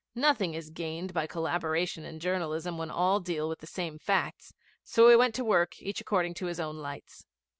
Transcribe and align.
Nothing 0.15 0.55
is 0.55 0.71
gained 0.71 1.13
by 1.13 1.27
collaboration 1.27 2.05
in 2.05 2.19
journalism 2.19 2.75
when 2.75 2.89
all 2.89 3.19
deal 3.19 3.47
with 3.47 3.59
the 3.59 3.67
same 3.67 3.99
facts, 3.99 4.51
so 4.83 5.05
we 5.07 5.15
went 5.15 5.35
to 5.35 5.45
work 5.45 5.79
each 5.79 6.01
according 6.01 6.33
to 6.41 6.47
his 6.47 6.59
own 6.59 6.77
lights. 6.77 7.27